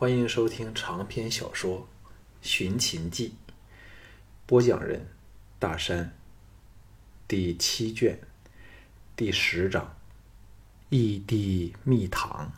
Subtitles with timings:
[0.00, 1.80] 欢迎收听长篇小说
[2.40, 3.34] 《寻秦记》，
[4.46, 5.06] 播讲人：
[5.58, 6.16] 大山。
[7.28, 8.18] 第七卷
[9.14, 9.94] 第十章：
[10.88, 12.50] 异地蜜糖。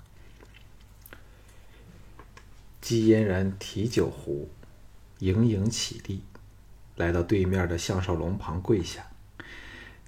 [2.81, 4.49] 姬嫣然提酒壶，
[5.19, 6.23] 盈盈起立，
[6.95, 9.05] 来到对面的项少龙旁跪下，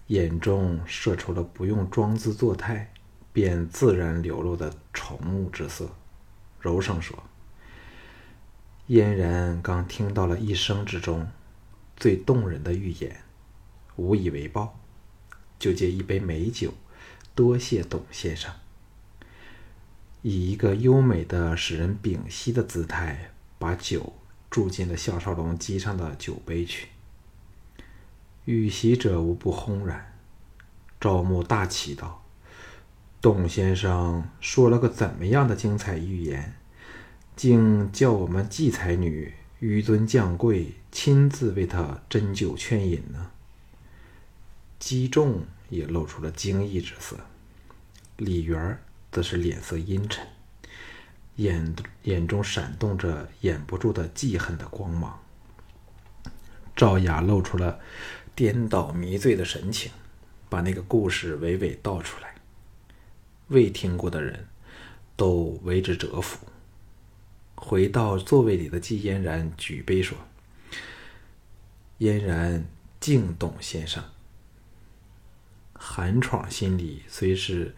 [0.06, 2.92] 眼中射出了不用装姿作态
[3.32, 5.90] 便自然流露的宠慕之色。
[6.64, 7.24] 柔声说
[8.88, 11.28] ：“嫣然刚听到了一生之中
[11.94, 13.20] 最动人的预言，
[13.96, 14.80] 无以为报，
[15.58, 16.72] 就借一杯美酒，
[17.34, 18.50] 多谢董先生。
[20.22, 24.14] 以一个优美的使人屏息的姿态，把酒
[24.48, 26.88] 注进了项少龙机上的酒杯去。
[28.46, 30.18] 与席者无不轰然。
[30.98, 32.22] 赵牧大奇道。”
[33.24, 36.52] 董先生说了个怎么样的精彩预言，
[37.34, 43.30] 竟叫我们季才女纡尊降贵亲自为他斟酒劝饮呢？
[44.78, 47.16] 姬仲也露出了惊异之色，
[48.18, 48.78] 李元
[49.10, 50.26] 则是脸色阴沉，
[51.36, 55.18] 眼眼中闪动着掩不住的记恨的光芒。
[56.76, 57.80] 赵雅露出了
[58.34, 59.90] 颠倒迷醉的神情，
[60.50, 62.33] 把那个故事娓娓道出来。
[63.48, 64.46] 未听过的人，
[65.16, 66.46] 都为之折服。
[67.54, 70.18] 回到座位里的季嫣然举杯说
[71.98, 72.66] ：“嫣然
[73.00, 74.02] 敬董先生。”
[75.72, 77.74] 韩闯心里虽是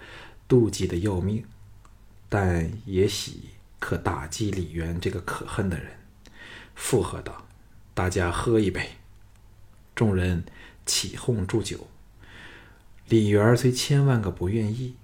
[0.48, 1.44] 妒忌的要命，
[2.28, 5.98] 但也喜可打击李渊这个可恨的人，
[6.74, 7.46] 附和道
[7.92, 8.90] ：“大家喝一杯。”
[9.94, 10.44] 众人
[10.84, 11.88] 起哄祝酒。
[13.08, 14.94] 李元虽千万个不愿意。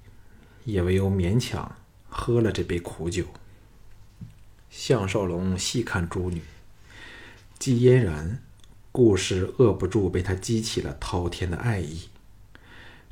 [0.64, 1.76] 也唯有勉强
[2.08, 3.24] 喝了这杯苦酒。
[4.70, 6.42] 项少龙细看诸女，
[7.58, 8.40] 既嫣然，
[8.90, 12.08] 故事遏不住被他激起了滔天的爱意。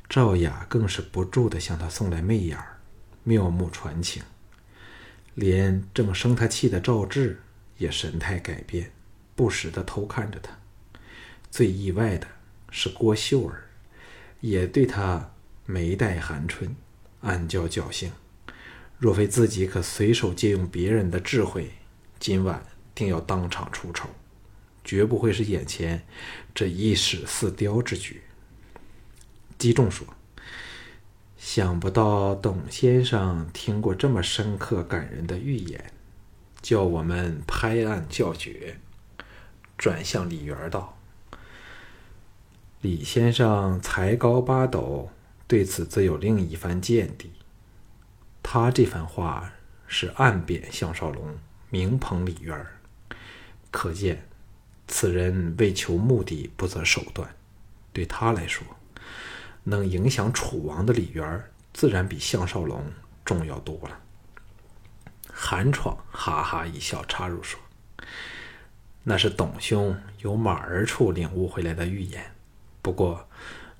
[0.09, 2.79] 赵雅更是不住的向他送来媚眼儿，
[3.23, 4.23] 妙目传情。
[5.35, 7.41] 连正生他气的赵志
[7.77, 8.91] 也神态改变，
[9.35, 10.51] 不时的偷看着他。
[11.49, 12.27] 最意外的
[12.69, 13.69] 是郭秀儿，
[14.41, 15.31] 也对他
[15.65, 16.75] 眉黛含春。
[17.21, 18.11] 暗叫侥幸，
[18.97, 21.71] 若非自己可随手借用别人的智慧，
[22.19, 22.65] 今晚
[22.95, 24.09] 定要当场出丑，
[24.83, 26.03] 绝不会是眼前
[26.53, 28.21] 这一矢似雕之举。
[29.57, 30.07] 击中说
[31.37, 35.93] ：“想不到董先生听过这么深刻感人的预言，
[36.61, 38.77] 叫我们拍案叫绝。”
[39.77, 40.97] 转向李元道
[42.81, 45.11] ：“李先生才高八斗。”
[45.51, 47.29] 对此自有另一番见地。
[48.41, 49.51] 他这番话
[49.85, 51.37] 是暗贬项少龙，
[51.69, 52.79] 明捧李渊儿，
[53.69, 54.29] 可见
[54.87, 57.35] 此人为求目的不择手段。
[57.91, 58.65] 对他来说，
[59.65, 62.89] 能影响楚王的李渊儿，自然比项少龙
[63.25, 63.99] 重要多了。
[65.29, 67.59] 韩闯哈哈一笑，插入说
[69.03, 72.31] ：“那是董兄由马儿处领悟回来的预言，
[72.81, 73.27] 不过。”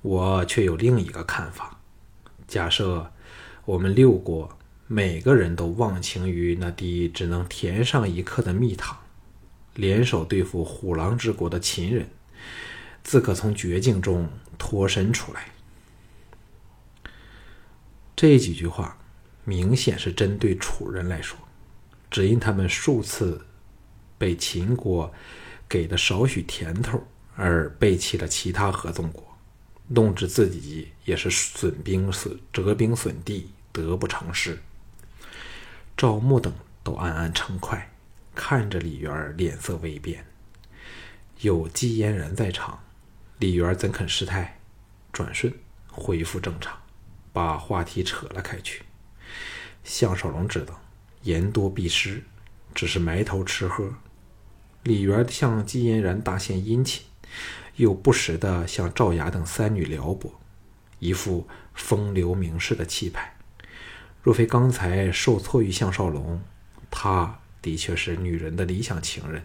[0.02, 1.78] 我却有另一个看法。
[2.46, 3.12] 假设
[3.64, 8.98] 我们六国每个人都忘情于那滴只能填上一刻的蜜糖，
[9.74, 12.08] 联手对付虎狼之国的秦人，
[13.02, 15.46] 自可从绝境中脱身出来。
[18.14, 18.98] 这几句话
[19.44, 21.38] 明显是针对楚人来说，
[22.10, 23.46] 只因他们数次
[24.18, 25.12] 被秦国
[25.68, 27.02] 给的少许甜头
[27.34, 29.31] 而背弃了其他合纵国。
[29.94, 34.58] 弄至自己也是损兵损折兵损地，得不偿失。
[35.94, 36.50] 赵牧等
[36.82, 37.92] 都暗暗称快，
[38.34, 40.24] 看着李元脸色微变。
[41.40, 42.82] 有姬嫣然在场，
[43.38, 44.60] 李元怎肯失态？
[45.12, 45.52] 转瞬
[45.88, 46.80] 恢复正常，
[47.30, 48.82] 把话题扯了开去。
[49.84, 50.80] 项少龙知道
[51.22, 52.24] 言多必失，
[52.74, 53.92] 只是埋头吃喝。
[54.84, 57.04] 李元向姬嫣然大献殷勤。
[57.76, 60.32] 又不时地向赵雅等三女撩拨，
[60.98, 63.36] 一副风流名士的气派。
[64.22, 66.40] 若非刚才受挫于项少龙，
[66.90, 69.42] 他的确是女人的理想情人。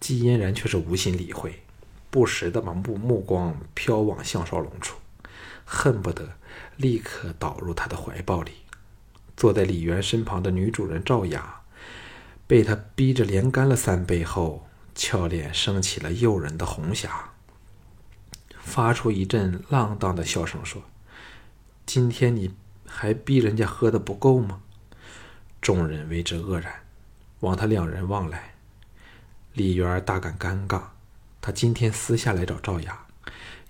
[0.00, 1.60] 季嫣然却是无心理会，
[2.10, 4.96] 不时地把目目光飘往项少龙处，
[5.64, 6.34] 恨不得
[6.76, 8.52] 立刻倒入他的怀抱里。
[9.36, 11.62] 坐在李渊身旁的女主人赵雅，
[12.46, 14.67] 被他逼着连干了三杯后。
[14.98, 17.30] 俏脸升起了诱人的红霞，
[18.58, 20.82] 发出一阵浪荡的笑声，说
[21.86, 22.52] ：“今天你
[22.84, 24.60] 还逼人家喝的不够吗？”
[25.62, 26.82] 众人为之愕然，
[27.40, 28.54] 望他两人望来。
[29.52, 30.82] 李媛大感尴尬，
[31.40, 33.06] 他今天私下来找赵雅，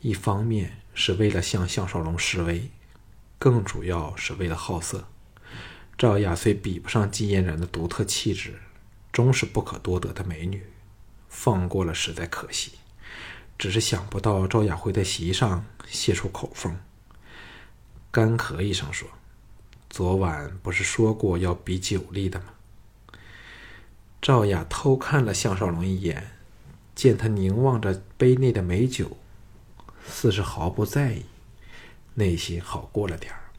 [0.00, 2.70] 一方面是为了向项少龙示威，
[3.38, 5.06] 更主要是为了好色。
[5.98, 8.58] 赵雅虽比不上季嫣然的独特气质，
[9.12, 10.64] 终是不可多得的美女，
[11.28, 12.72] 放过了实在可惜。
[13.58, 16.78] 只是想不到赵雅会在席上泄出口风，
[18.12, 19.08] 干咳一声说
[19.90, 22.46] ：“昨晚不是说过要比酒力的吗？”
[24.22, 26.30] 赵雅偷看了项少龙一眼，
[26.94, 29.16] 见他凝望着杯内的美酒，
[30.06, 31.24] 似是毫不在意，
[32.14, 33.50] 内心好过了点儿，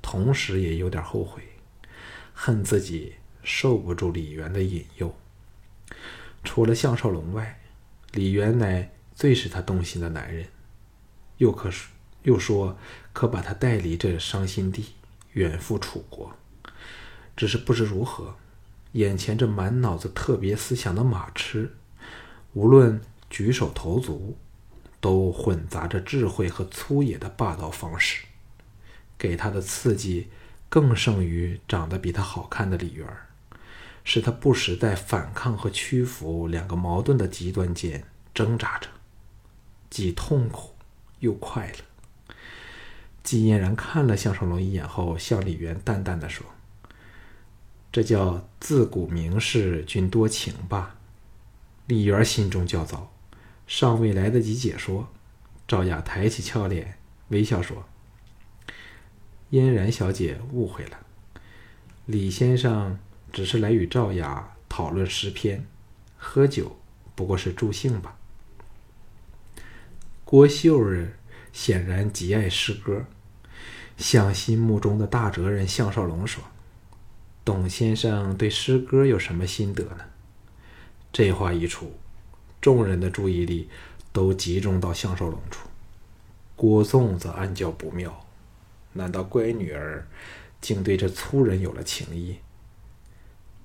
[0.00, 1.42] 同时也有点后悔，
[2.32, 5.14] 恨自己受不住李渊的引诱。
[6.44, 7.60] 除了项少龙外，
[8.12, 8.90] 李元乃。
[9.14, 10.46] 最使他动心的男人，
[11.36, 11.70] 又可
[12.22, 12.76] 又说
[13.12, 14.94] 可把他带离这伤心地，
[15.34, 16.34] 远赴楚国。
[17.36, 18.34] 只是不知如何，
[18.92, 21.76] 眼前这满脑子特别思想的马痴，
[22.54, 24.38] 无论举手投足，
[24.98, 28.24] 都混杂着智慧和粗野的霸道方式，
[29.18, 30.30] 给他的刺激
[30.70, 33.06] 更胜于长得比他好看的李媛
[34.04, 38.04] 使他不时在反抗和屈服两个矛盾的极端间
[38.34, 38.88] 挣扎着。
[39.90, 40.74] 既痛苦
[41.18, 42.36] 又快乐。
[43.22, 46.46] 季嫣然看了项少龙一眼后，向李渊淡淡的说
[47.92, 50.96] ：“这叫自古名士君多情吧？”
[51.86, 53.12] 李渊心中焦躁，
[53.66, 55.08] 尚未来得及解说，
[55.68, 57.84] 赵雅抬起俏脸，微笑说
[59.50, 60.98] ：“嫣然小姐误会了，
[62.06, 62.98] 李先生
[63.32, 65.66] 只是来与赵雅讨论诗篇，
[66.16, 66.76] 喝酒
[67.14, 68.16] 不过是助兴吧。”
[70.24, 71.12] 郭秀儿
[71.52, 73.04] 显然极爱诗歌，
[73.96, 76.42] 向心目中的大哲人项少龙说
[77.44, 80.04] ：“董先生对诗歌有什么心得呢？”
[81.12, 81.92] 这话一出，
[82.60, 83.68] 众人的注意力
[84.12, 85.68] 都集中到项少龙处。
[86.56, 88.26] 郭纵则暗叫不妙：
[88.94, 90.06] 难道乖女儿
[90.60, 92.38] 竟对这粗人有了情意？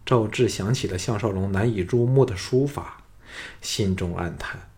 [0.07, 3.03] 赵志想起了项少龙难以入目的书法，
[3.61, 4.69] 心中暗叹。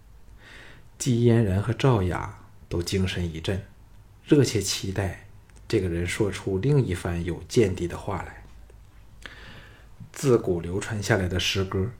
[0.97, 3.63] 季嫣然和赵雅都精神一振，
[4.25, 5.27] 热切期待
[5.67, 8.43] 这个人说出另一番有见地的话来。
[10.11, 11.91] 自古流传下来的诗歌，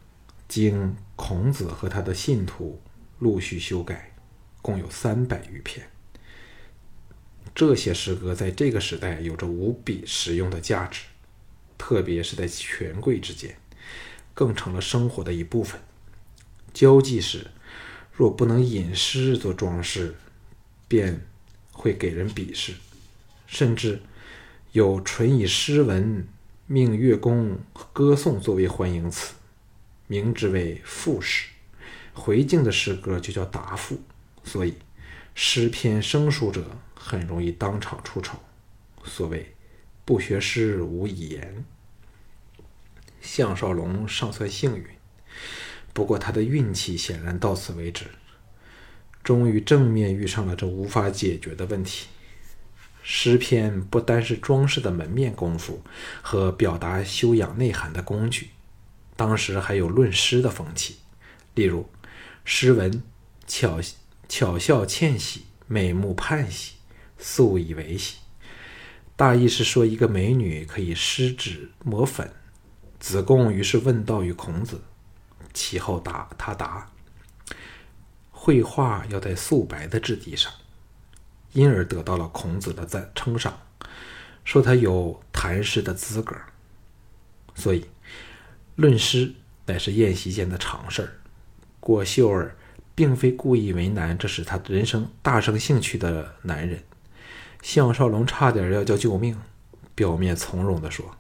[0.48, 2.82] 经孔子和他的信徒
[3.20, 4.12] 陆续修改，
[4.60, 5.88] 共有三百余篇。
[7.54, 11.04] 这些诗歌在这个时代有着无比实用的价值，
[11.80, 13.58] 特别是在权贵之间，
[14.36, 15.82] 更成了生活的一部分。
[16.72, 17.48] 交际时。
[18.12, 20.14] 若不能引诗做装饰，
[20.90, 21.26] 便
[21.72, 22.74] 会给人鄙视，
[23.48, 24.02] 甚至
[24.74, 26.28] 有纯以诗文
[26.68, 27.58] 命乐工
[27.94, 29.36] 歌颂作为欢迎词，
[30.08, 31.48] 名之为赋诗。
[32.14, 34.02] 回敬的诗歌就叫答赋，
[34.44, 34.74] 所以
[35.34, 38.38] 诗篇生疏者很容易当场出丑。
[39.06, 39.56] 所谓
[40.10, 41.64] 不学诗无以言。
[43.22, 44.84] 项少龙尚算幸运。
[45.94, 48.06] 不过他的运气显然到此为止，
[49.24, 52.08] 终于正面遇上了这无法解决的问题。
[53.04, 55.84] 诗篇不单是装饰的门面功夫
[56.24, 58.50] 和表达修养内涵的工具，
[59.16, 60.96] 当时还有论诗的风气。
[61.54, 61.88] 例如，
[62.44, 63.04] 诗文
[63.46, 63.80] 巧
[64.28, 66.78] 巧笑倩兮，美目盼兮，
[67.20, 68.16] 素以为喜。
[69.20, 72.32] 大意是说一个美女可以施脂抹粉。
[73.02, 74.80] 子贡于是问道于孔子。
[75.54, 76.90] 其后答他答：
[78.32, 80.50] 绘画要在素白的质地上，
[81.52, 83.60] 因而得到了孔子的赞称赏，
[84.46, 86.34] 说他有谈诗的资格。
[87.56, 87.86] 所以，
[88.78, 89.34] 论诗
[89.66, 91.20] 乃是宴席间的常事儿。
[91.82, 92.56] 郭秀儿
[92.96, 96.82] 并非故意为难这使他人生大生兴趣的男人。
[97.62, 99.38] 项少龙差点要叫救命，
[99.94, 101.16] 表面从容地说：“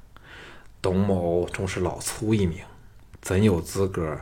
[0.81, 2.59] 董某终是老粗一名。”
[3.21, 4.21] 怎有资格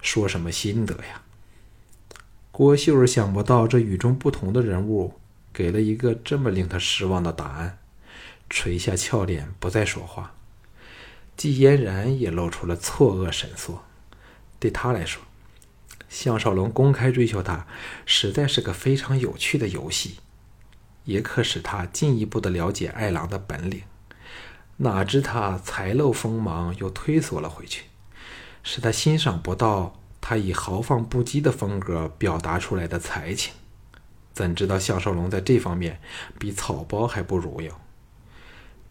[0.00, 1.22] 说什么心得呀？
[2.50, 5.14] 郭秀儿想不到这与众不同的人物
[5.52, 7.78] 给了一个这么令他失望的答案，
[8.50, 10.34] 垂下俏脸不再说话。
[11.36, 13.74] 季嫣然也露出了错愕神色。
[14.58, 15.22] 对他来说，
[16.08, 17.66] 项少龙公开追求她，
[18.04, 20.16] 实在是个非常有趣的游戏，
[21.04, 23.82] 也可使他进一步的了解爱郎的本领。
[24.78, 27.84] 哪知他才露锋芒，又退缩了回去。
[28.64, 33.52] 使他欣赏不到他以豪放不羁的风格表达出来的才情，
[34.32, 36.00] 怎知道项少龙在这方面
[36.38, 37.76] 比草包还不如哟？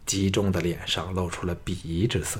[0.05, 2.39] 姬仲的脸上露出了鄙夷之色，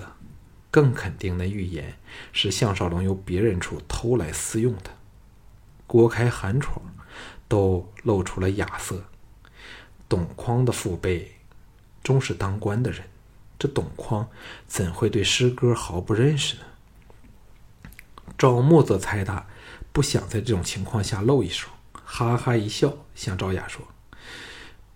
[0.70, 1.98] 更肯定的预言
[2.34, 4.92] 是项少龙由别人处偷来私用的。
[5.88, 6.82] 郭开、韩闯
[7.48, 9.06] 都露出了雅色。
[10.12, 11.32] 董匡的父辈
[12.04, 13.02] 终是当官的人，
[13.58, 14.30] 这董匡
[14.68, 16.64] 怎会对诗歌毫不认识呢？
[18.38, 19.48] 赵牧则猜他
[19.94, 23.88] 不想在这种情况下露一手，哈哈一笑，向赵雅说。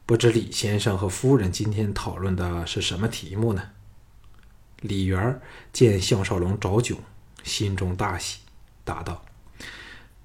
[0.05, 3.69] 不知李先生和夫人今天讨论的是什么题目呢？
[4.81, 5.39] 李元
[5.71, 6.97] 见项少龙找窘，
[7.41, 8.39] 心中大喜，
[8.83, 9.23] 答道：“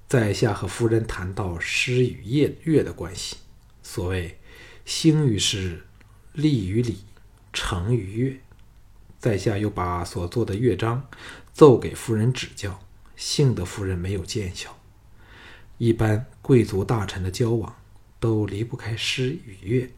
[0.09, 3.37] 在下和夫人谈到诗与乐乐的关系。
[3.81, 4.37] 所谓
[4.93, 5.85] 兴于诗，
[6.33, 7.05] 立于礼，
[7.53, 8.41] 成于乐。
[9.19, 11.07] 在下又把所做的乐章
[11.53, 12.77] 奏给夫人指教，
[13.15, 14.77] 幸得夫人没有见笑。
[15.77, 17.73] 一般贵族大臣的交往。”
[18.19, 19.89] 都离不开诗与乐，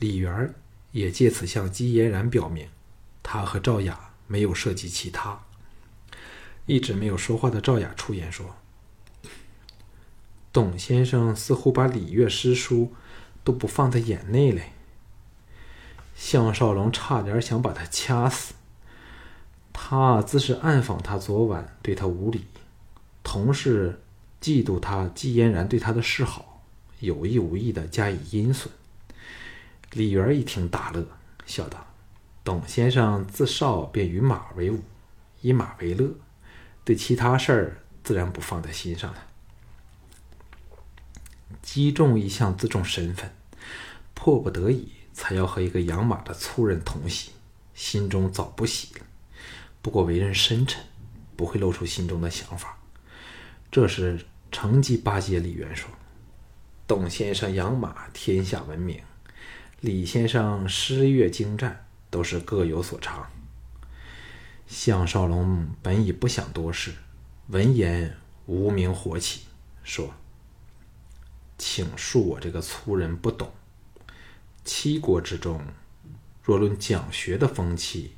[0.00, 0.52] 李元
[0.90, 2.66] 也借此向姬嫣然表明，
[3.22, 5.40] 他和赵雅没有涉及其他。
[6.66, 8.56] 一直没有说话的赵雅出言说
[10.50, 12.92] ：“董先生似乎把礼乐诗书
[13.44, 14.72] 都不放在眼内嘞。”
[16.16, 18.54] 项少龙差点想把他掐死。
[19.72, 22.46] 他自是暗访他昨晚对他无礼，
[23.22, 24.00] 同是
[24.40, 26.62] 嫉妒他姬嫣然对他的示好。
[27.00, 28.72] 有意无意的加以阴损。
[29.92, 31.04] 李元一听大乐，
[31.44, 31.86] 笑道
[32.42, 34.80] ：“董先生自少便与马为伍，
[35.42, 36.08] 以马为乐，
[36.84, 39.18] 对其他事儿自然不放在心上了。”
[41.64, 43.32] 姬仲一向自重身份，
[44.12, 47.30] 迫不得已才要和一个养马的粗人同席，
[47.74, 49.00] 心中早不喜了。
[49.80, 50.84] 不过为人深沉，
[51.34, 52.78] 不会露出心中的想法。
[53.72, 55.88] 这时乘机巴结李元说。
[56.86, 58.98] 董先生养马，天下闻名；
[59.80, 63.26] 李先生诗乐精湛，都是各有所长。
[64.66, 66.92] 项少龙本已不想多事，
[67.48, 69.44] 闻言无名火起，
[69.82, 70.12] 说
[71.58, 73.52] ：“请恕我这个粗人不懂。
[74.64, 75.64] 七国之中，
[76.42, 78.16] 若论讲学的风气，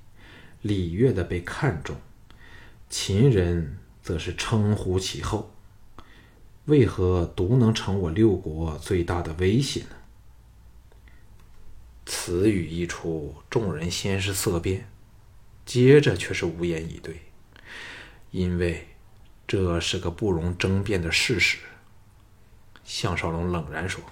[0.63, 1.97] 礼乐的被看重，
[2.89, 5.53] 秦人则是称呼其后。”
[6.67, 9.97] 为何独能成我六国最大的威胁呢？
[12.05, 14.91] 此语一出，众人先是色变，
[15.65, 17.21] 接着却是无言以对，
[18.33, 18.89] 因为
[19.47, 21.59] 这是个不容争辩的事实。
[22.87, 24.03] 项少龙冷然说：“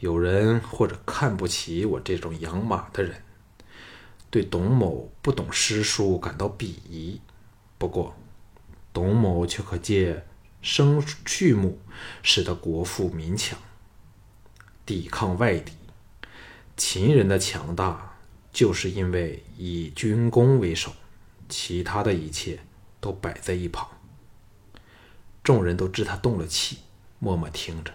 [0.00, 3.22] 有人或者看不起我这种养马的人，
[4.28, 7.18] 对董某不懂诗书感到鄙夷。
[7.78, 8.14] 不过，
[8.92, 10.26] 董某却可借。”
[10.64, 11.78] 生畜牧，
[12.22, 13.58] 使得国富民强，
[14.86, 15.74] 抵抗外敌。
[16.74, 18.16] 秦人的强大，
[18.50, 20.90] 就是因为以军功为首，
[21.50, 22.60] 其他的一切
[22.98, 23.86] 都摆在一旁。
[25.42, 26.78] 众人都知他动了气，
[27.24, 27.90] 默默听着。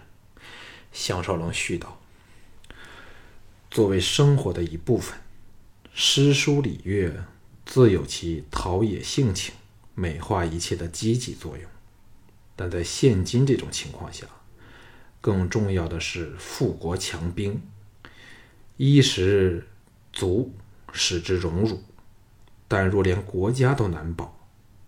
[0.90, 2.00] 项少龙絮道
[3.70, 5.16] ：“作为生活的一部分，
[5.94, 7.24] 诗书礼乐
[7.64, 9.54] 自有其陶冶性情、
[9.94, 11.70] 美化一切的积极作用。”
[12.56, 14.26] 但在现今这种情况下，
[15.20, 17.62] 更重要的是富国强兵，
[18.78, 19.68] 衣食
[20.12, 20.52] 足
[20.92, 21.84] 使之荣辱。
[22.66, 24.36] 但若连国家都难保，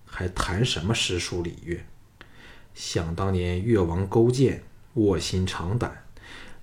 [0.05, 1.87] 还谈什么诗书礼乐？
[2.75, 4.63] 想当年越王勾践
[4.95, 6.05] 卧薪尝胆，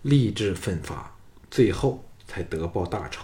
[0.02, 1.16] 立志奋发，
[1.50, 3.24] 最后才得报大仇。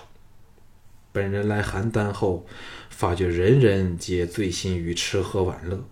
[1.12, 2.46] 本人来邯郸后，
[2.90, 5.84] 发觉人人皆醉心于吃喝玩乐，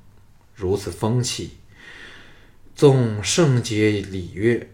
[0.53, 1.57] 如此风气。
[2.75, 4.69] 纵圣洁礼乐，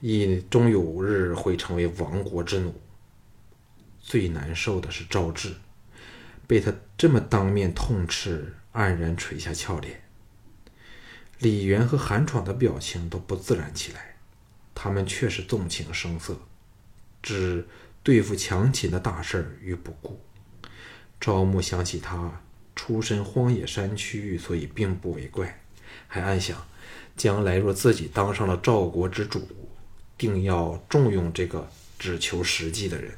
[0.00, 2.74] 亦终有日会成为亡国之奴。
[3.98, 5.54] 最难受的是赵志，
[6.46, 10.05] 被他这么当面痛斥，黯然垂下俏脸。
[11.38, 14.16] 李元和韩闯的表情都不自然起来，
[14.74, 16.38] 他们却是纵情声色，
[17.22, 17.66] 只
[18.02, 20.20] 对付强秦的大事儿于不顾。
[21.20, 22.42] 赵牧想起他
[22.74, 25.62] 出身荒野山区，所以并不为怪。
[26.08, 26.66] 还暗想，
[27.16, 29.48] 将来若自己当上了赵国之主，
[30.16, 33.14] 定要重用这个只求实际的人。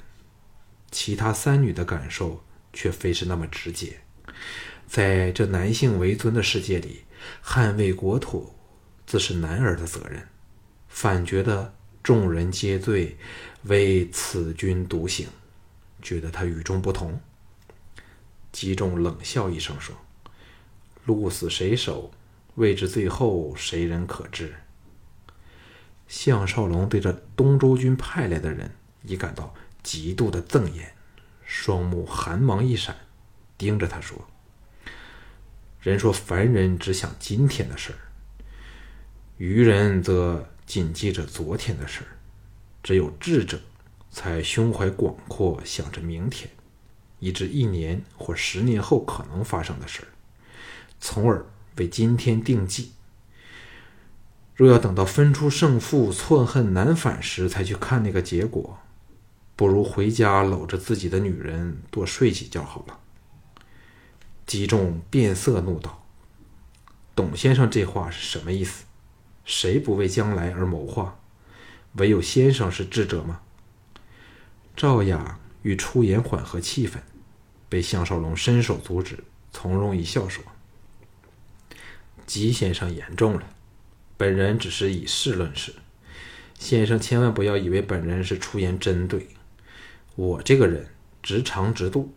[0.90, 4.00] 其他三女的感受却非是那么直接。
[4.86, 7.02] 在这男性为尊的世界里，
[7.44, 8.54] 捍卫国土
[9.06, 10.28] 自是男儿的责任，
[10.88, 13.16] 反觉得众人皆醉，
[13.64, 15.28] 唯此君独醒，
[16.02, 17.20] 觉得他与众不同。
[18.52, 19.94] 姬仲冷笑一声说
[21.04, 22.10] ：“鹿死谁手？”
[22.56, 24.52] 未知最后谁人可知？
[26.08, 30.96] 项少龙对这东周军派来的人已感到极度的憎厌，
[31.44, 32.96] 双目寒芒一闪，
[33.56, 34.26] 盯着他说
[35.88, 37.98] ：“人说凡人只想今天的事儿，
[39.38, 42.08] 愚人则谨记着昨天的事儿，
[42.82, 43.58] 只有智者
[44.10, 46.50] 才胸怀广阔，想着明天，
[47.18, 50.08] 以至一年或十年后可能发生的事儿，
[51.00, 52.92] 从而为今天定计。”
[54.54, 58.76] 若要等到分出胜负、错恨难返时才去看那个结果，
[59.54, 62.98] 不如回家搂着自己的女人多睡几觉好了。
[64.48, 66.06] 击中变色，怒道
[67.14, 68.86] ：“董先生这话是什么意思？
[69.44, 71.20] 谁不为将来而谋划？
[71.92, 73.42] 唯有先生是智者吗？”
[74.74, 76.94] 赵雅欲出言缓和气氛，
[77.68, 80.42] 被项少龙伸手阻止，从容一笑说
[82.24, 83.42] ：“吉先生言重了。”
[84.16, 85.74] 本人只是以事论事，
[86.58, 89.28] 先生千万不要以为本人是出言针对
[90.16, 90.88] 我这个人，
[91.22, 92.14] 直肠直肚。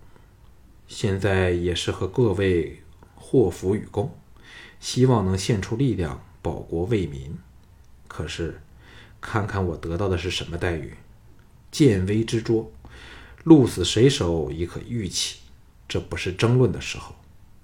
[0.93, 2.81] 现在也是和各位
[3.15, 4.13] 祸福与共，
[4.81, 7.37] 希望能献出力量保国为民。
[8.09, 8.61] 可是，
[9.21, 10.95] 看看我得到的是什么待遇？
[11.71, 12.65] 见微知著，
[13.45, 15.39] 鹿死谁手已可预期。
[15.87, 17.15] 这不是争论的时候，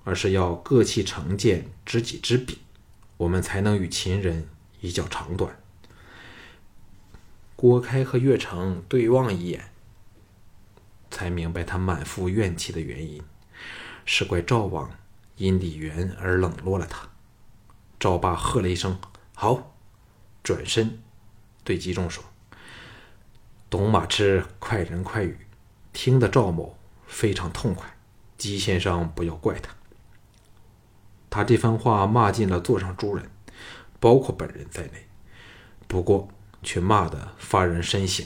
[0.05, 2.60] 而是要各弃成见，知己知彼。
[3.17, 4.48] 我们才能与秦人
[4.79, 5.60] 一较长短。
[7.57, 9.69] 郭开和岳成对望一眼，
[11.18, 13.20] 才明白他满腹怨气的原因，
[14.06, 14.88] 是怪赵王
[15.38, 17.10] 因李元而冷落了他。
[18.00, 19.00] 赵霸喝了一声
[19.34, 19.76] “好”，
[20.44, 21.02] 转身
[21.64, 22.24] 对姬仲说
[23.68, 25.48] ：“董马痴快人快语，
[25.92, 27.98] 听得赵某非常痛快。
[28.38, 29.74] 姬先生不要怪他。”
[31.32, 33.28] 他这番话骂尽了座上诸人，
[34.00, 35.08] 包括本人在内，
[35.88, 36.28] 不过
[36.62, 38.24] 却骂得发人深省。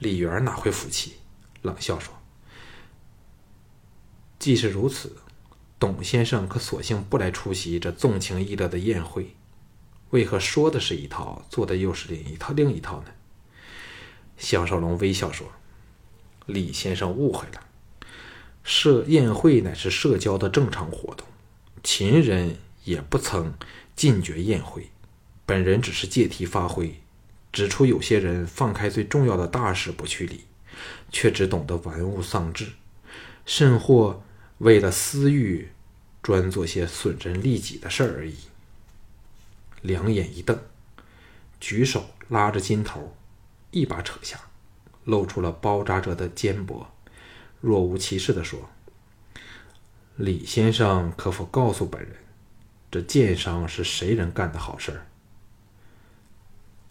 [0.00, 1.16] 李元哪会服气，
[1.60, 2.12] 冷笑说
[4.40, 5.14] ：“既是如此，
[5.78, 9.36] 董先生可索性不来出席这纵情逸乐的宴会，
[10.08, 13.10] 为何说的是一套，做的又是另一套另一套呢？”
[14.38, 15.46] 项少龙微笑说
[16.46, 17.60] ：“李先生误会了。”
[18.64, 21.26] 设宴会乃是社交的正常活动，
[21.82, 23.52] 秦人也不曾
[23.94, 24.90] 禁绝宴会。
[25.44, 27.02] 本人只是借题发挥，
[27.52, 30.44] 指出有些人放开最重要的大事不去理，
[31.10, 32.68] 却只懂得玩物丧志，
[33.44, 34.22] 甚或
[34.58, 35.70] 为了私欲
[36.22, 38.36] 专做些损人利己的事儿而已。
[39.82, 40.58] 两眼一瞪，
[41.58, 43.16] 举手拉着金头，
[43.70, 44.38] 一把扯下，
[45.04, 46.86] 露出了包扎着的肩膊。
[47.60, 48.70] 若无其事地说
[50.16, 52.12] ：“李先生，可否告诉本人，
[52.90, 55.06] 这剑伤是谁人干的好事儿？”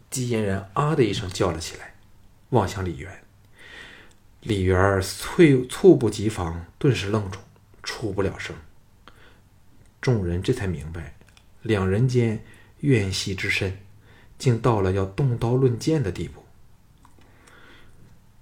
[0.10, 1.95] 姬嫣然啊的一声叫了起来，
[2.50, 3.24] 望向李渊。
[4.41, 7.39] 李渊猝猝不及防，顿时愣住，
[7.84, 8.56] 出不了声。
[10.02, 11.15] 众人这才明白，
[11.62, 12.43] 两人间
[12.80, 13.78] 怨隙之深，
[14.38, 16.45] 竟到了要动刀论剑的地步。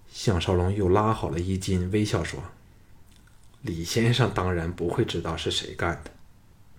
[0.08, 2.44] 项少龙又拉好了衣襟，微笑说
[3.62, 6.12] ：“李先生当然不会知道是谁干的，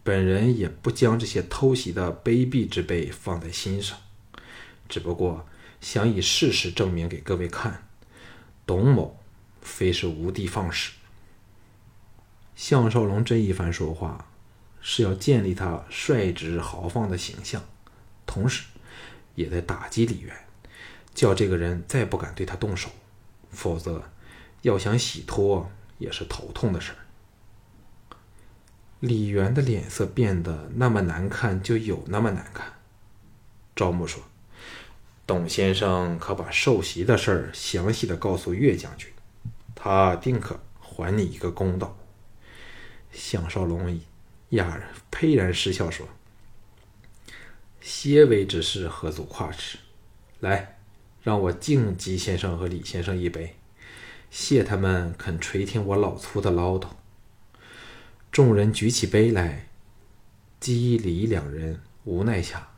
[0.02, 3.98] 本人也不将这些偷袭的卑鄙之辈放在心上，
[4.88, 5.46] 只不过
[5.80, 7.86] 想以事实证明给各位看，
[8.66, 9.18] 董某
[9.60, 10.92] 非是无的放矢。”
[12.56, 14.26] 项少龙这一番说话，
[14.80, 17.62] 是要建立他率直豪放的形象，
[18.26, 18.64] 同时
[19.34, 20.34] 也在打击李渊，
[21.14, 22.90] 叫这个人再不敢对他动手。
[23.50, 24.02] 否则，
[24.62, 26.98] 要想洗脱也是头痛的事儿。
[29.00, 32.72] 李渊的脸色变得那么难看，就有那么难看。
[33.76, 34.22] 赵牧说
[35.28, 39.12] ：“董先生可把受袭的事儿详细的告诉岳将军，
[39.74, 41.96] 他定可还你一个公道。”
[43.12, 44.00] 项少龙
[44.48, 46.08] 哑然呸然失笑说
[47.80, 49.78] ：“些微之事何足挂齿？
[50.40, 50.74] 来。”
[51.20, 53.56] 让我敬姬先生和李先生一杯，
[54.30, 56.88] 谢他们肯垂听我老粗的唠叨。
[58.32, 59.68] 众人举起杯来，
[60.58, 62.70] 姬李两人无奈下，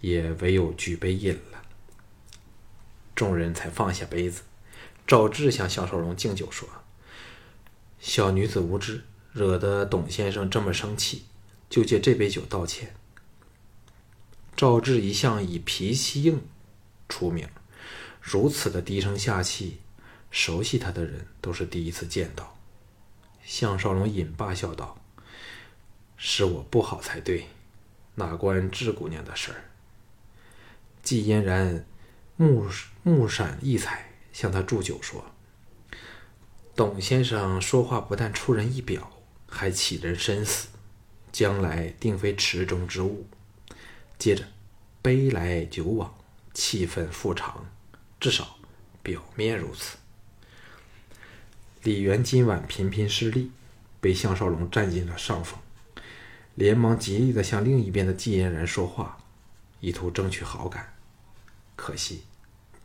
[0.00, 1.57] 也唯有举杯饮了。
[3.18, 4.42] 众人才放下杯子。
[5.04, 6.68] 赵志向项少龙敬酒说
[7.98, 9.02] ：“小女子无知，
[9.32, 11.24] 惹得董先生这么生气，
[11.68, 12.94] 就借这杯酒道歉。”
[14.54, 16.40] 赵志一向以脾气硬
[17.08, 17.48] 出名。
[18.20, 19.80] 如此的低声下气，
[20.30, 22.56] 熟悉他的人都是第一次见到。
[23.42, 24.96] 项少龙饮罢，笑道
[26.16, 27.48] ：“是我不好才对，
[28.14, 29.64] 哪关智姑娘的事儿？”
[31.02, 31.84] 季嫣然
[32.36, 32.68] 目
[33.08, 35.24] 目闪异彩，向他祝酒说
[36.76, 39.10] ：“董先生说话不但出人意表，
[39.48, 40.68] 还启人深思，
[41.32, 43.26] 将来定非池中之物。”
[44.18, 44.44] 接着，
[45.02, 46.14] 杯来酒往，
[46.52, 47.66] 气氛复长，
[48.20, 48.58] 至少
[49.02, 49.96] 表面如此。
[51.82, 53.50] 李元今晚频频失利，
[54.00, 55.58] 被项少龙占尽了上风，
[56.54, 59.18] 连忙极力的向另一边的纪嫣然说话，
[59.80, 60.94] 意图争取好感。
[61.74, 62.24] 可惜。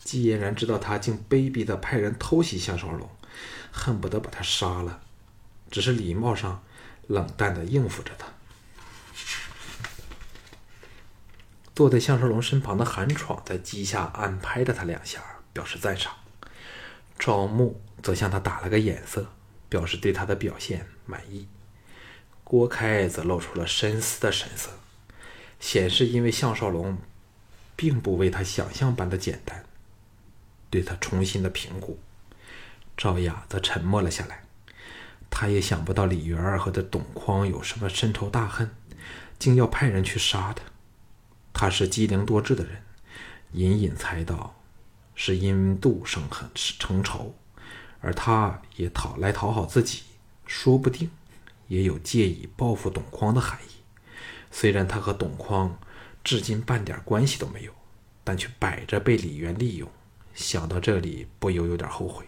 [0.03, 3.09] 季嫣然知道他竟卑鄙的派人偷袭项少龙，
[3.71, 5.01] 恨不得把他杀了，
[5.71, 6.61] 只是礼貌上
[7.07, 8.27] 冷淡的应付着他。
[11.73, 16.13] 坐在项少龙身旁的韩闯在机下暗拍了他两下，表示赞赏。
[17.17, 19.31] 赵牧则向他打了个眼色，
[19.69, 21.47] 表示对他的表现满意。
[22.43, 24.69] 郭开则露出了深思的神色，
[25.59, 26.97] 显示因为项少龙
[27.75, 29.65] 并不为他想象般的简单。
[30.73, 31.99] 对他重新的评估，
[32.97, 34.41] 赵雅则沉默了下来。
[35.29, 38.71] 他也想不到李元儿和这董匡有什么深仇大恨，
[39.37, 40.63] 竟要派人去杀他。
[41.53, 42.81] 他是机灵多智的人，
[43.51, 44.59] 隐隐猜到
[45.13, 47.35] 是因妒生恨成仇，
[48.01, 50.01] 而他也讨来讨好自己，
[50.47, 51.11] 说不定
[51.67, 53.83] 也有借以报复董匡的含义。
[54.49, 55.79] 虽然他和董匡
[56.23, 57.71] 至今半点关系都没有，
[58.23, 59.87] 但却摆着被李元利用。
[60.33, 62.25] 想到这里，不由有点后悔。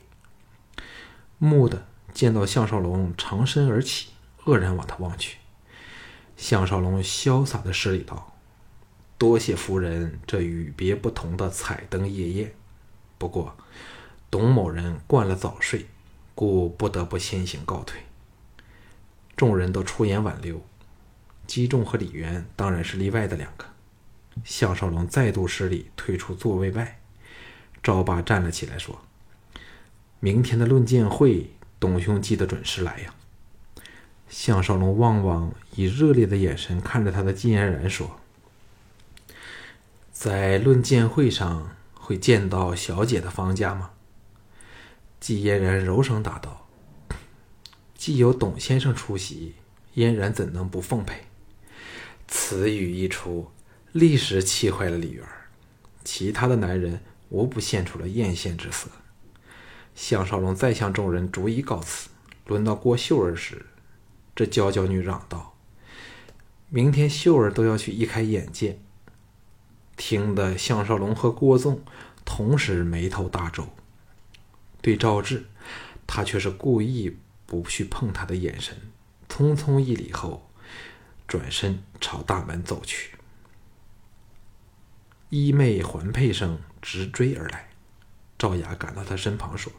[1.39, 4.09] 蓦地见到项少龙长身而起，
[4.45, 5.37] 愕然往他望去。
[6.37, 8.35] 项少龙潇洒的施礼道
[9.17, 12.53] ：“多谢夫人这与别不同的彩灯夜宴。
[13.17, 13.55] 不过，
[14.29, 15.87] 董某人惯了早睡，
[16.33, 18.01] 故不得不先行告退。”
[19.35, 20.61] 众人都出言挽留，
[21.45, 23.65] 姬仲和李渊当然是例外的两个。
[24.43, 26.99] 项少龙再度施礼，退出座位外。
[27.85, 28.99] 赵霸站了起来，说
[30.19, 33.13] ：“明天的论剑会，董兄记得准时来呀。”
[34.27, 38.19] 项少龙望望以热烈的眼神看着他的季嫣然，说
[40.11, 43.91] ：“在论剑会上会见到小姐的方家吗？”
[45.21, 46.65] 季嫣然柔声答道
[47.95, 49.53] ：“既有董先生出席，
[49.93, 51.25] 嫣然怎能不奉陪？”
[52.27, 53.51] 此语一出，
[53.91, 55.23] 立时气坏了李元
[56.03, 56.99] 其他的男人。
[57.29, 58.89] 无不现出了艳羡之色。
[59.93, 62.09] 项少龙再向众人逐一告辞。
[62.45, 63.65] 轮到郭秀儿时，
[64.35, 65.55] 这娇娇女嚷道
[66.69, 68.79] ：“明天秀儿都要去一开眼界。”
[69.97, 71.81] 听得项少龙和郭纵
[72.25, 73.69] 同时眉头大皱。
[74.81, 75.45] 对赵志，
[76.05, 78.77] 他却是故意不去碰他的眼神，
[79.27, 80.47] 匆匆一礼后，
[81.27, 83.11] 转身朝大门走去。
[85.29, 86.59] 衣袂环佩声。
[86.85, 87.69] 直追而来，
[88.37, 89.73] 赵雅赶到他身旁说：“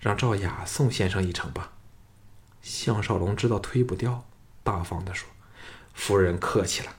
[0.00, 1.72] 让赵雅送先生一程吧。”
[2.62, 4.24] 项少龙知道推不掉，
[4.62, 5.28] 大方的说
[5.92, 6.96] ：“夫人客气了。”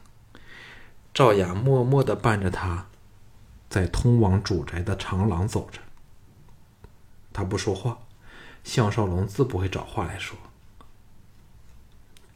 [1.15, 2.85] 赵雅默默的伴着他，
[3.67, 5.79] 在通往主宅的长廊走着。
[7.33, 7.97] 他不说话，
[8.63, 10.37] 项少龙自不会找话来说。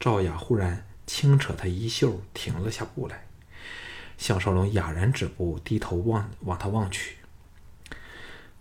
[0.00, 3.29] 赵雅忽然轻扯他衣袖，停了下步来。
[4.20, 7.16] 项少龙哑然止步，低头望往他望去。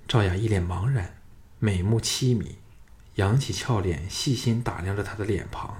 [0.08, 1.18] 赵雅一脸茫然，
[1.60, 2.60] 美目凄迷，
[3.16, 5.78] 扬起俏脸，细心打量着他的脸庞。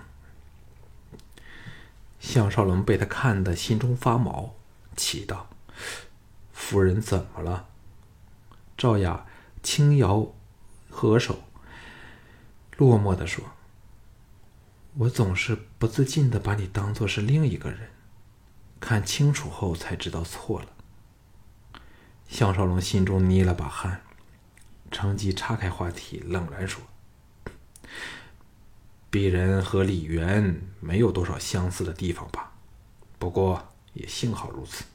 [2.20, 4.54] 项少龙被他看得心中发毛，
[4.98, 5.50] 奇道
[6.52, 7.70] ：“夫人怎么了？”
[8.78, 9.26] 赵雅
[9.64, 10.34] 轻摇
[10.90, 11.44] 合手，
[12.76, 13.46] 落寞的说
[15.00, 17.92] ：“我总是不自禁的把你当做是另一个人。”
[18.80, 20.68] 看清楚后才知道错了。
[22.28, 24.02] 项少龙心中捏了把汗，
[24.92, 26.82] 乘机岔开话题，冷然说
[29.12, 32.52] ：“鄙人和李渊没有多少相似的地方吧？
[33.18, 34.86] 不过也幸好如此。”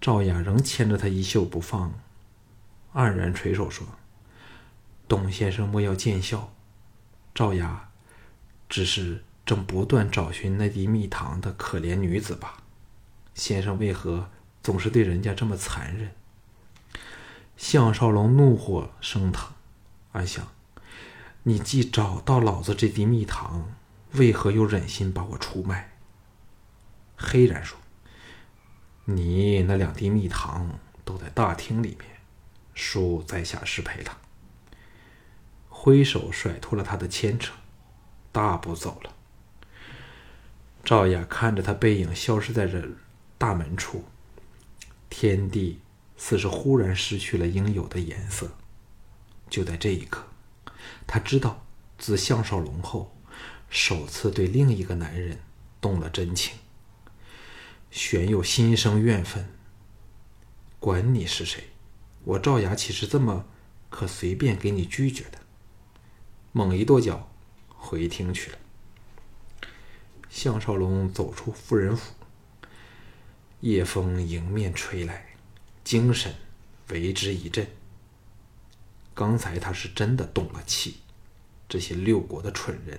[0.00, 1.92] 赵雅仍牵着他衣袖不放，
[2.94, 3.86] 黯然垂首说
[5.06, 6.52] ：“董先生莫要见笑，
[7.34, 7.90] 赵雅
[8.68, 12.58] 只是正不断找寻那滴蜜糖的可怜女子吧。”
[13.34, 14.30] 先生为何
[14.62, 16.12] 总是对人家这么残忍？
[17.56, 19.52] 项少龙怒火升腾，
[20.12, 20.48] 暗想：
[21.44, 23.72] 你既找到老子这滴蜜糖，
[24.12, 25.92] 为何又忍心把我出卖？
[27.16, 27.78] 黑然说
[29.06, 32.20] ：“你那两滴蜜糖都在大厅里面，
[32.74, 34.18] 恕在下失陪了。”
[35.68, 37.54] 挥手甩脱了他的牵扯，
[38.30, 39.14] 大步走了。
[40.84, 42.88] 赵雅看着他背影消失在这。
[43.42, 44.04] 大门处，
[45.10, 45.80] 天地
[46.16, 48.52] 似是忽然失去了应有的颜色。
[49.50, 50.28] 就在这一刻，
[51.08, 51.66] 他知道
[51.98, 53.12] 自项少龙后，
[53.68, 55.40] 首次对另一个男人
[55.80, 56.56] 动了真情。
[57.90, 59.52] 玄又心生怨愤。
[60.78, 61.64] 管你是谁，
[62.22, 63.44] 我赵雅岂是这么
[63.90, 65.38] 可随便给你拒绝的？
[66.52, 67.28] 猛一跺脚，
[67.66, 68.58] 回厅去了。
[70.30, 72.14] 项少龙走出夫人府，
[73.62, 75.36] 夜风迎面吹来，
[75.84, 76.34] 精神
[76.88, 77.64] 为之一振。
[79.14, 80.96] 刚才他是真的动了气，
[81.68, 82.98] 这些六国的蠢人，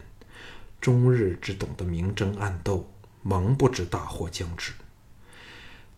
[0.79, 2.89] 终日只懂得明争暗斗，
[3.23, 4.71] 蒙不知大祸将至。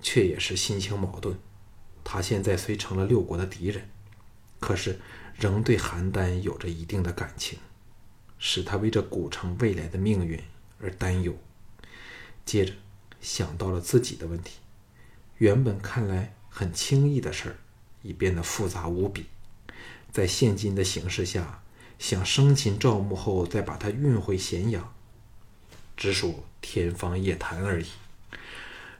[0.01, 1.37] 却也是心情矛盾。
[2.03, 3.87] 他现在虽成了六国的敌人，
[4.59, 4.99] 可是
[5.35, 7.59] 仍对邯郸有着一定的感情，
[8.39, 10.41] 使他为这古城未来的命运
[10.79, 11.37] 而担忧。
[12.43, 12.73] 接着
[13.25, 14.59] 想到了自己的问题，
[15.39, 17.55] 原本看来很轻易的事儿，
[18.03, 19.25] 已变得复杂无比。
[20.11, 21.63] 在现今的形势下，
[21.97, 24.93] 想生擒赵牧后再把他运回咸阳，
[25.97, 27.87] 只属天方夜谭而已。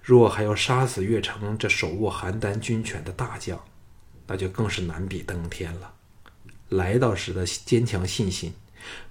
[0.02, 3.64] 若还要杀死越城这手握邯郸军权的大将，
[4.26, 5.94] 那就更是难比登天了。
[6.70, 8.54] 来到时的坚强信心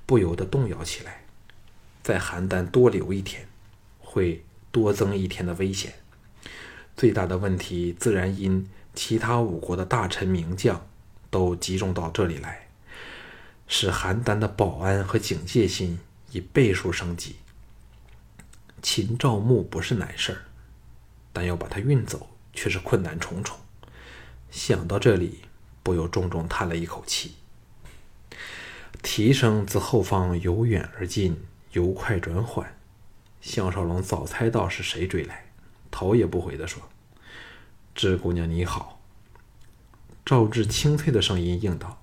[0.07, 1.25] 不由得动摇起来。
[2.03, 3.47] 在邯郸多留一天，
[4.01, 4.45] 会
[4.75, 5.95] 多增一天的危险。
[6.97, 10.85] 最大的问题自然因其他五国的大臣名将
[11.31, 12.67] 都集中到这里来，
[13.69, 16.01] 使邯郸的保安和警戒心
[16.33, 17.37] 以倍数升级。
[18.83, 20.39] 秦赵牧不是难事儿。
[21.33, 23.57] 但要把他运走，却是困难重重。
[24.53, 25.41] 想到这里，
[25.83, 27.35] 不由重重叹了一口气。
[29.03, 31.37] 蹄声自后方由远而近，
[31.73, 32.77] 由快转缓。
[33.45, 35.45] 项少龙早猜到是谁追来，
[35.91, 36.83] 头也不回地说
[37.95, 39.03] ：“智姑娘你好。”
[40.25, 42.03] 赵志清脆的声音应道：“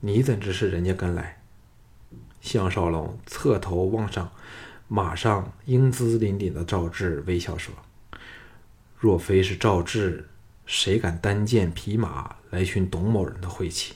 [0.00, 1.40] 你怎知是人家跟来？”
[2.42, 4.30] 项少龙侧头望上
[4.88, 7.74] 马上英姿凛凛的赵志，微笑说。
[8.98, 10.28] 若非是赵志，
[10.66, 13.94] 谁敢单剑匹马来寻董某人的晦气？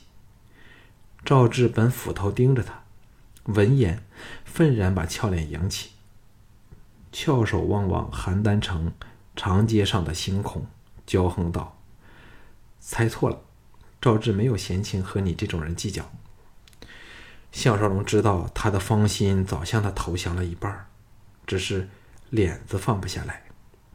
[1.22, 2.82] 赵志本斧头盯着他，
[3.44, 4.02] 闻言
[4.46, 5.90] 愤然把俏脸扬起，
[7.14, 8.92] 翘首望望邯郸城
[9.37, 10.66] 长街上的星空，
[11.07, 11.79] 骄横道
[12.81, 13.40] ：“猜错了，
[14.00, 16.11] 赵志没有闲情和你这种人计较。”
[17.53, 20.88] 项少龙知道他的芳心早向他投降了一半，
[21.46, 21.88] 只是
[22.31, 23.44] 脸子放不下来。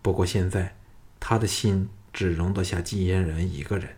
[0.01, 0.75] 不过现在。
[1.21, 3.89] 他的心只容得下季嫣然一个人，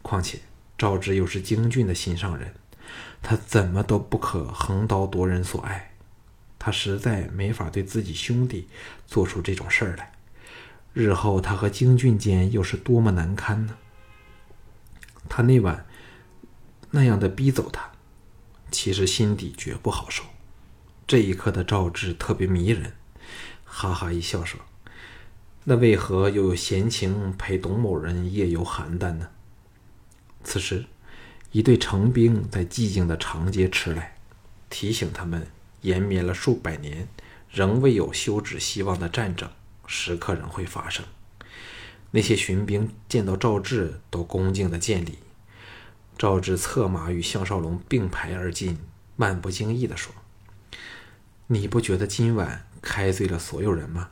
[0.00, 0.40] 况且
[0.78, 2.54] 赵志又是京俊的心上人，
[3.20, 5.87] 他怎么都不可横刀夺人所爱。
[6.58, 8.68] 他实在没法对自己兄弟
[9.06, 10.12] 做出这种事儿来，
[10.92, 13.76] 日后他和京俊间又是多么难堪呢？
[15.28, 15.86] 他那晚
[16.90, 17.92] 那样的逼走他，
[18.70, 20.24] 其实心底绝不好受。
[21.06, 22.92] 这一刻的赵志特别迷人，
[23.64, 24.60] 哈哈一笑说。
[25.64, 29.28] 那为何又有闲情陪董某人夜游邯郸呢？
[30.42, 30.86] 此时，
[31.52, 34.16] 一队成兵在寂静的长街驰来，
[34.70, 35.46] 提醒他们
[35.82, 37.08] 延绵了数百年
[37.50, 39.50] 仍未有休止希望的战争，
[39.86, 41.04] 时刻仍会发生。
[42.10, 45.18] 那些巡兵见到赵志，都恭敬的见礼。
[46.16, 48.78] 赵志策马与项少龙并排而进，
[49.14, 50.12] 漫不经意地说
[51.46, 54.10] ：“你不觉得今晚开罪了所有人吗？”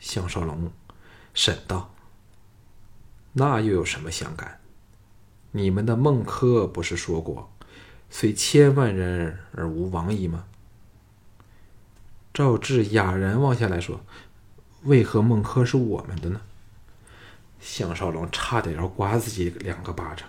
[0.00, 0.72] 项少龙
[1.34, 1.94] 审道
[3.34, 4.60] ：“那又有什么相干？
[5.50, 7.52] 你们的孟轲不是说过，
[8.08, 10.46] 虽千万人而无往矣吗？”
[12.34, 14.00] 赵志哑然望下来说
[14.82, 16.40] ：“为何孟轲是我们的呢？”
[17.60, 20.28] 项少龙差点要刮自己两个巴掌。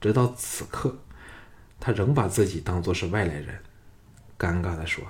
[0.00, 0.98] 直到此刻，
[1.78, 3.60] 他仍把自己当作是外来人，
[4.36, 5.04] 尴尬的说：“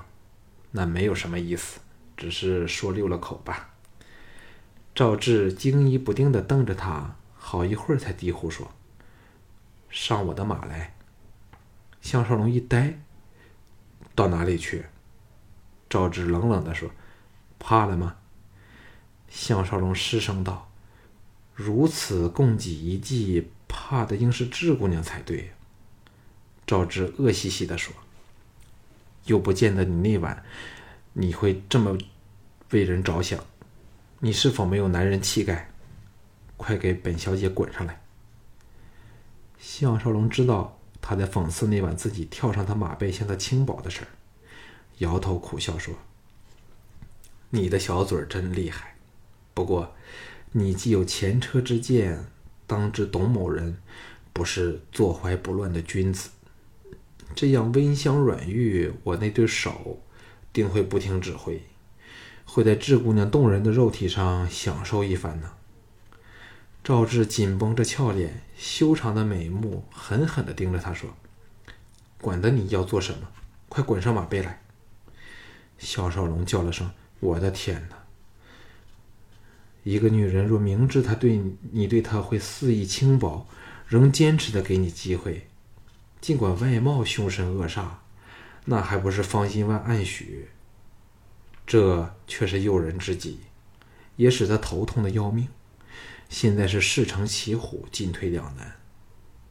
[0.71, 1.81] 那没有什么意思，
[2.15, 3.71] 只是说溜了口吧。”
[4.95, 8.71] 赵志惊疑不定的瞪着他，好一会儿才低呼说
[9.89, 10.95] ：“上我的马来。”
[12.03, 12.99] 项少龙一呆
[14.15, 14.85] ：“到哪里去？”
[15.89, 16.91] 赵志冷冷的说
[17.59, 18.17] ：“怕了吗？”
[19.29, 20.71] 项少龙失声道
[21.55, 25.53] ：“如此供给一计，怕的应是智姑娘才对。”
[26.67, 27.95] 赵志恶兮兮的说
[29.27, 30.45] ：“又不见得你那晚
[31.13, 31.97] 你会这么
[32.71, 33.43] 为人着想。”
[34.21, 35.71] 你是否没有男人气概？
[36.57, 38.03] 快给本小姐滚上来！
[39.61, 44.09] 项少龙知道他在讽刺那晚自己跳上他马背向他轻薄的事儿，
[44.99, 45.95] 摇头苦笑说
[47.51, 48.97] ：“你的小嘴真厉害，
[49.55, 49.95] 不过
[50.53, 52.27] 你既有前车之鉴，
[52.67, 53.79] 当知董某人
[54.33, 56.31] 不是坐怀不乱的君子。
[57.35, 60.01] 这样温香软玉，我那对手
[60.53, 61.63] 定会不听指挥，
[62.45, 65.53] 会在智姑娘动人的肉体上享受一番呢。
[66.83, 71.11] 赵志紧绷着俏脸，修长的眉目狠狠地盯着他说
[72.21, 73.29] ：“管得你要做什么，
[73.69, 74.63] 快滚上马背来！”
[75.79, 77.97] 肖少龙叫了声：“我的天哪！”
[79.85, 83.47] 一个女人若明知他对你对她会肆意轻薄，
[83.87, 85.49] 仍坚持的给你机会，
[86.21, 87.87] 尽管外貌凶神恶煞，
[88.67, 90.49] 那还不是芳心万暗许？
[91.67, 93.41] 这却是诱人之极，
[94.17, 95.49] 也使他头痛的要命。
[96.29, 98.77] 现在是事成骑虎，进退两难，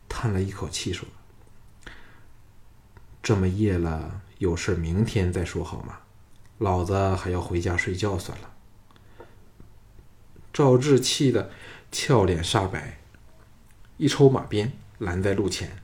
[0.08, 1.08] 叹了一口气说
[3.24, 6.00] ：“这么夜了，有事明天再说好吗？
[6.58, 8.54] 老子还要回家睡觉算了。”
[10.52, 11.52] 赵志气得
[11.91, 13.00] 俏脸煞白，
[13.98, 15.84] 一抽马鞭拦在路前，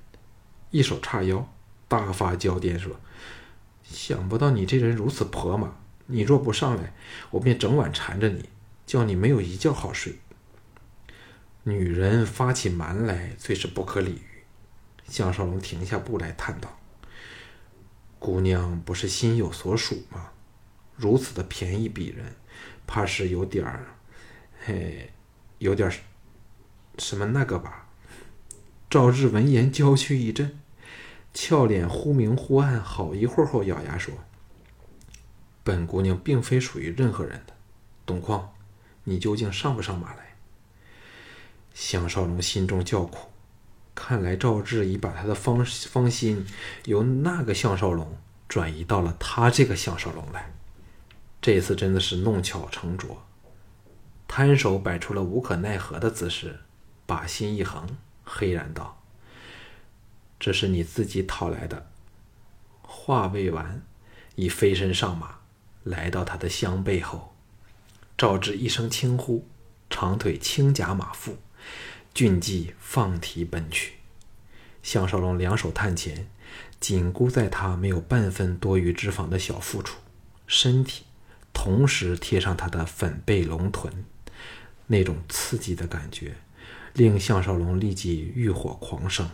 [0.71, 1.47] 一手叉腰，
[1.87, 2.99] 大发娇癫说
[3.83, 5.75] ：“想不到你这人如此婆妈，
[6.07, 6.93] 你若不上来，
[7.29, 8.49] 我便整晚缠着你，
[8.87, 10.17] 叫你没有一觉好睡。”
[11.65, 14.43] 女人发起蛮来，最是不可理喻。
[15.07, 16.79] 项少龙停下步来，叹道
[18.17, 20.31] ：“姑娘不是心有所属吗？
[21.03, 22.33] 如此的便宜鄙人，
[22.87, 23.85] 怕是有点儿……”
[24.65, 25.11] 嘿，
[25.57, 25.93] 有点儿
[26.97, 27.89] 什么那个吧？
[28.89, 30.57] 赵志闻言娇躯一震，
[31.33, 34.13] 俏脸忽明忽暗，好一会儿后咬牙说
[35.65, 37.53] ：“本姑娘并非属于任何人的。
[38.05, 38.53] 董况，
[39.03, 40.35] 你究竟上不上马来？”
[41.73, 43.29] 项少龙心中叫苦，
[43.93, 46.45] 看来赵志已把他的芳芳心
[46.85, 50.53] 由那个项少龙转移到了他这个项少龙来。
[51.43, 53.21] 这次真的是弄巧成拙。
[54.29, 56.61] 摊手摆出了无可奈何的姿势，
[57.05, 57.85] 把心一横，
[58.23, 59.03] 黑然道
[60.39, 61.91] ：“这是你自己讨来的。”
[62.81, 63.83] 话未完，
[64.35, 65.39] 已飞身上马，
[65.83, 67.35] 来到他的箱背后。
[68.17, 69.45] 赵志一声轻呼，
[69.89, 71.37] 长腿轻夹马腹，
[72.13, 73.95] 俊骥放蹄奔去。
[74.81, 76.29] 项少龙两手探前，
[76.79, 79.99] 紧箍在他没有半分多余脂肪的小腹处，
[80.47, 81.03] 身体
[81.53, 84.03] 同时贴上他的粉背龙臀。
[84.87, 86.35] 那种刺激的感觉，
[86.93, 89.29] 令项少龙立即欲火狂生。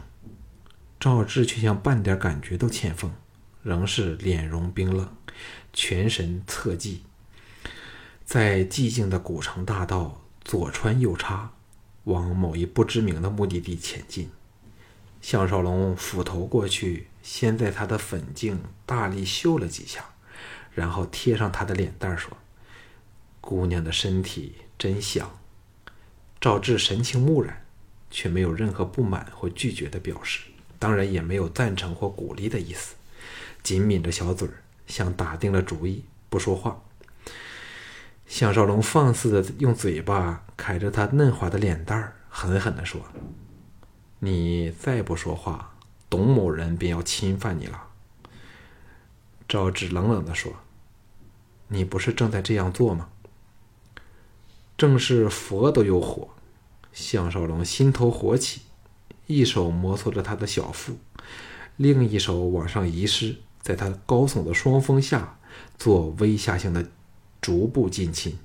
[1.00, 3.12] 赵志却像半点感觉都欠奉，
[3.64, 5.12] 仍是脸容冰冷，
[5.74, 7.00] 全神侧寂，
[8.24, 11.52] 在寂静的古城大道左穿右插，
[12.04, 14.30] 往某一不知名的目的地前进。
[15.20, 20.06] 项少龙斧头过去，先在他的粉颈大力嗅了几下，
[20.74, 22.36] 然后贴上他的脸蛋说
[23.42, 25.30] ：“姑娘的身体真香。”
[26.40, 27.66] 赵志神情木然，
[28.10, 30.46] 却没有任何不满或拒绝的表示，
[30.78, 32.96] 当然也没有赞成或鼓励的意思，
[33.62, 36.82] 紧抿着小嘴儿，像打定了主意不说话。
[38.26, 43.02] 项少龙放肆的用嘴巴揩着他嫩滑的脸蛋儿，狠狠的说
[44.20, 45.76] ：“你再不说话，
[46.10, 47.88] 董某人便要侵犯你了。”
[49.50, 50.54] 赵志冷冷的说
[51.70, 53.10] ：“你不是正在这样做吗？”
[54.78, 56.30] 正是佛都有火，
[56.94, 58.62] 项少龙心头火起，
[59.26, 61.00] 一手摩挲着他的小腹，
[61.78, 65.40] 另一手往上移施，在他高耸的双峰下
[65.80, 66.88] 做微下性的
[67.42, 68.38] 逐步进亲。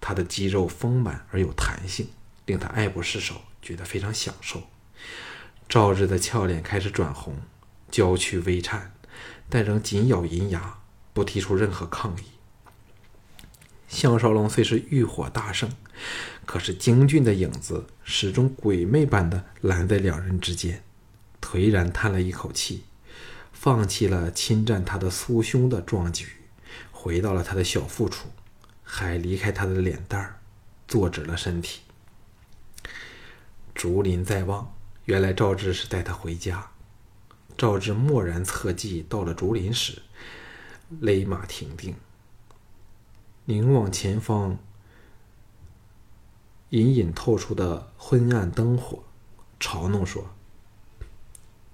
[0.00, 2.08] 他的肌肉丰满而有弹性，
[2.46, 4.62] 令他爱不释手，觉得非常享受。
[5.68, 7.36] 赵日的俏脸开始转红，
[7.90, 8.94] 娇躯微颤，
[9.54, 10.78] 但仍紧咬银牙，
[11.12, 12.22] 不提出任何抗议。
[13.86, 15.70] 项少龙虽是欲火大盛，
[16.46, 20.82] 可是精俊的影子始终鬼魅般的拦在两人之间，
[21.42, 22.84] 颓然叹了一口气，
[23.52, 26.28] 放弃了侵占他的酥胸的壮举，
[26.90, 28.28] 回到了他的小腹处，
[28.82, 30.40] 还离开他的脸蛋儿，
[30.88, 31.82] 坐直了身体。
[33.74, 34.74] 竹林在望，
[35.04, 36.71] 原来赵志是带他回家。
[37.62, 40.02] 赵志蓦然侧骑到了竹林时，
[40.98, 41.94] 勒马停定。
[43.44, 44.58] 凝望前方
[46.70, 49.04] 隐隐透出的昏暗灯火，
[49.60, 50.34] 嘲弄说：“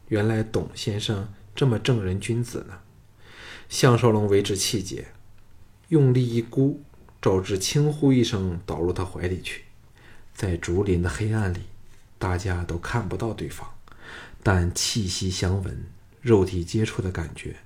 [0.08, 2.80] 原来董先生这么正人君子呢。”
[3.70, 5.08] 项少龙为之气结，
[5.88, 6.82] 用力一箍，
[7.22, 9.64] 赵志轻呼一声，倒入他怀里去。
[10.34, 11.60] 在竹林的黑暗里，
[12.18, 13.77] 大家都看不到对方，
[14.42, 15.86] 但气息相闻，
[16.20, 17.56] 肉体接触的感觉，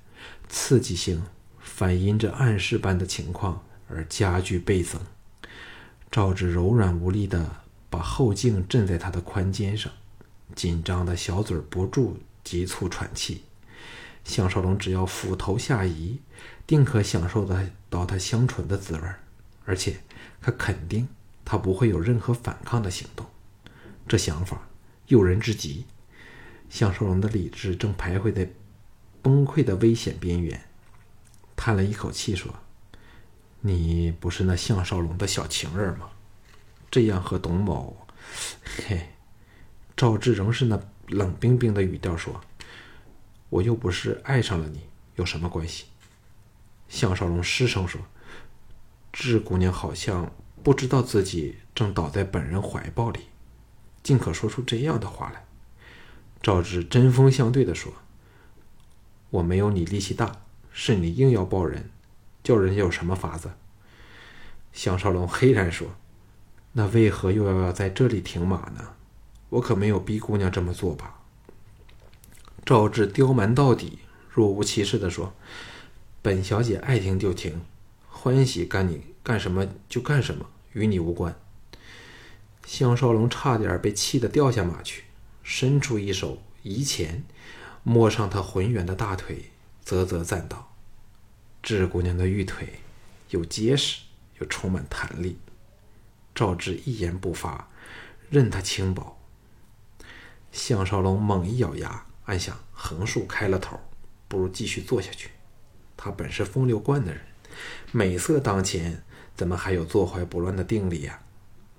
[0.48, 1.22] 刺激性
[1.58, 3.64] 反因着暗示般的情况。
[3.94, 4.98] 而加剧倍增。
[6.10, 7.56] 赵志柔软无力的
[7.90, 9.92] 把后颈枕在他的宽肩上，
[10.54, 13.42] 紧张的小嘴不住急促喘气。
[14.24, 16.20] 项少龙只要俯头下移，
[16.66, 19.02] 定可享受得到他香醇的滋味，
[19.66, 19.96] 而且
[20.40, 21.06] 他肯定
[21.44, 23.26] 他不会有任何反抗的行动。
[24.08, 24.68] 这想法
[25.08, 25.84] 诱人至极。
[26.72, 28.50] 项少龙的理智正徘徊在
[29.20, 30.58] 崩溃的危险边缘，
[31.54, 32.50] 叹了一口气说
[33.60, 36.08] ：“你不是那项少龙的小情人吗？
[36.90, 37.94] 这样和董某……
[38.64, 39.10] 嘿。”
[39.94, 42.40] 赵志仍是那冷冰冰的语调说。
[43.50, 44.80] 我又不是爱上了你，
[45.16, 45.84] 有什么关系？
[46.88, 48.00] 项少龙失声说
[49.12, 53.26] ：“志姑娘好像不知道自己正倒在本人怀抱里，
[54.02, 55.44] 竟可说出这样的话来。”
[56.42, 57.92] 赵志针锋相对的说
[59.30, 61.88] ：“我没有你力气大，是你硬要抱人，
[62.42, 63.52] 叫人家有什么法子？”
[64.72, 65.88] 项少龙黑然说
[66.72, 68.94] ：“那为何又要要在这里停马呢？
[69.50, 71.20] 我可没有逼姑娘这么做吧？”
[72.66, 75.34] 赵志刁蛮到底，若无其事地说
[76.22, 77.60] ：“本小姐爱停就停，
[78.08, 81.36] 欢喜干你干什么就干什么，与你无关。”
[82.66, 85.04] 项少龙差点被气得掉下马去，
[85.42, 87.24] 伸出一手移前，
[87.82, 89.50] 摸上他浑圆的大腿，
[89.84, 90.74] 啧啧赞道
[91.62, 92.80] ：“智姑娘的玉腿，
[93.30, 94.00] 又结实
[94.38, 95.38] 又充满弹力。”
[96.34, 97.68] 赵志一言不发，
[98.30, 99.18] 任他轻薄。
[100.50, 102.06] 项少龙猛一咬牙。
[102.24, 103.80] 暗想横竖开了头，
[104.28, 105.30] 不如继续做下去。
[105.96, 107.20] 他本是风流惯的人，
[107.90, 109.02] 美色当前，
[109.34, 111.20] 怎么还有坐怀不乱的定力呀？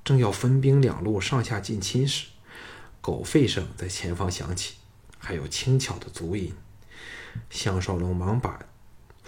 [0.04, 2.28] 正要分兵两路上下进侵时，
[3.04, 4.76] 狗吠声在前方响起，
[5.20, 6.54] 还有轻巧的足音。
[7.50, 8.66] 项少龙忙把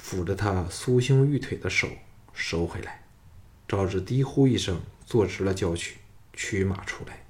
[0.02, 1.90] 抚着他酥胸玉腿的手
[2.32, 3.04] 收回来。
[3.68, 5.98] 赵志低呼一声，坐直了娇躯，
[6.32, 7.26] 驱马出来。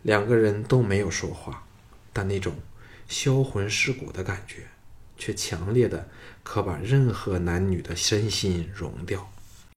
[0.00, 1.66] 两个人都没有说话，
[2.14, 2.54] 但那种……
[3.06, 4.68] 销魂蚀骨的感觉，
[5.18, 6.08] 却强烈的
[6.42, 9.30] 可把任何男女的身心融掉。